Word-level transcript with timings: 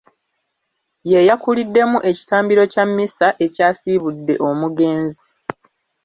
Ye 1.11 1.19
yakuliddemu 1.29 1.97
ekitambiro 2.09 2.63
kya 2.71 2.83
mmisa 2.87 3.27
ekyasiibudde 3.45 4.33
omugenzi 4.49 5.21